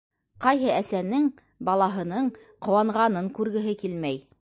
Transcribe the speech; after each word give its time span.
-Ҡайһы 0.45 0.71
әсәнең 0.77 1.27
балаһының 1.71 2.33
ҡыуанғанын 2.67 3.33
күргеһе 3.41 3.81
килмәй. 3.85 4.23